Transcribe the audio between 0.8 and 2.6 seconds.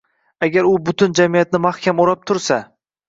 butun jamiyatni mahkam o‘rab tursa